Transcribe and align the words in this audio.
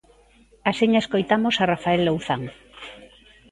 Axiña 0.71 0.99
escoitamos 1.03 1.55
a 1.57 1.67
Rafael 1.73 2.01
Louzán. 2.07 2.43